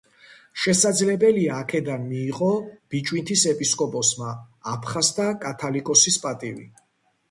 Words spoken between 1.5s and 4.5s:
აქედან მიიღო ბიჭვინთის ეპისკოპოსმა